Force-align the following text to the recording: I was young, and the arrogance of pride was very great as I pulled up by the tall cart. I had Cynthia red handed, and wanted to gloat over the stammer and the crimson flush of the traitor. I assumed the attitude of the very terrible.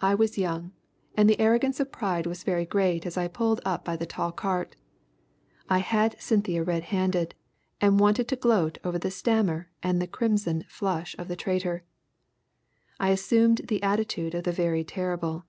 I 0.00 0.14
was 0.14 0.38
young, 0.38 0.70
and 1.16 1.28
the 1.28 1.40
arrogance 1.40 1.80
of 1.80 1.90
pride 1.90 2.24
was 2.24 2.44
very 2.44 2.64
great 2.64 3.04
as 3.04 3.16
I 3.16 3.26
pulled 3.26 3.60
up 3.64 3.84
by 3.84 3.96
the 3.96 4.06
tall 4.06 4.30
cart. 4.30 4.76
I 5.68 5.78
had 5.78 6.14
Cynthia 6.20 6.62
red 6.62 6.84
handed, 6.94 7.34
and 7.80 7.98
wanted 7.98 8.28
to 8.28 8.36
gloat 8.36 8.78
over 8.84 8.96
the 8.96 9.10
stammer 9.10 9.68
and 9.82 10.00
the 10.00 10.06
crimson 10.06 10.64
flush 10.68 11.16
of 11.18 11.26
the 11.26 11.34
traitor. 11.34 11.82
I 13.00 13.08
assumed 13.08 13.62
the 13.66 13.82
attitude 13.82 14.36
of 14.36 14.44
the 14.44 14.52
very 14.52 14.84
terrible. 14.84 15.44